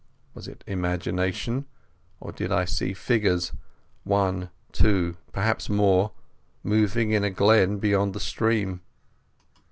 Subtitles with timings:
[0.33, 1.67] Was it imagination,
[2.19, 8.81] or did I see figures—one, two, perhaps more—moving in a glen beyond the stream?